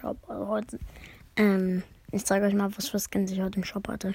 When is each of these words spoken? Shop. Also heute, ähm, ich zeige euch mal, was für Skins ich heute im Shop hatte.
Shop. 0.00 0.16
Also 0.28 0.48
heute, 0.48 0.78
ähm, 1.36 1.82
ich 2.10 2.24
zeige 2.24 2.46
euch 2.46 2.54
mal, 2.54 2.70
was 2.76 2.88
für 2.88 2.98
Skins 2.98 3.30
ich 3.30 3.40
heute 3.40 3.58
im 3.58 3.64
Shop 3.64 3.88
hatte. 3.88 4.14